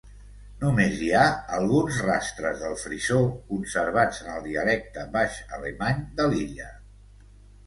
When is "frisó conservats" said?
2.85-4.23